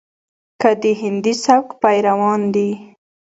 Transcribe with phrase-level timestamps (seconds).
[0.61, 2.69] کې د هندي سبک پېروان دي،